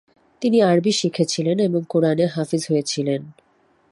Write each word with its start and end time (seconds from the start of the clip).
তিনি 0.41 0.57
আরবি 0.61 0.91
শিখেছিলেন 0.91 1.57
এবং 1.59 1.81
কুরআনে 1.89 2.25
হাফিজ 2.25 2.63
হয়েছিলেন। 2.69 3.21